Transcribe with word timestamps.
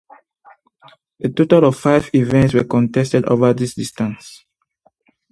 A 1.23 1.29
total 1.31 1.63
of 1.65 1.77
five 1.77 2.09
events 2.15 2.55
were 2.55 2.63
contested 2.63 3.23
over 3.25 3.53
this 3.53 3.75
distance. 3.75 4.45